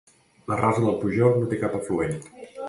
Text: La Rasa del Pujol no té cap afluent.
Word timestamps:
La 0.51 0.55
Rasa 0.61 0.83
del 0.85 0.97
Pujol 1.03 1.37
no 1.43 1.51
té 1.53 1.61
cap 1.65 1.77
afluent. 1.81 2.19